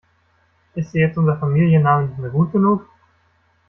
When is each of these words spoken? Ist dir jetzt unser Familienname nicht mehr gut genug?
Ist 0.73 0.95
dir 0.95 1.01
jetzt 1.09 1.17
unser 1.19 1.37
Familienname 1.37 2.07
nicht 2.07 2.17
mehr 2.17 2.31
gut 2.31 2.51
genug? 2.51 2.89